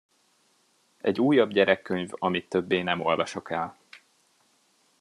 [1.01, 3.77] Egy újabb gyerekkönyv, amit többé nem olvasok el.